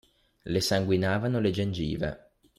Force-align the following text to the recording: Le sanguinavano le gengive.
Le 0.45 0.61
sanguinavano 0.67 1.39
le 1.39 1.51
gengive. 1.53 2.11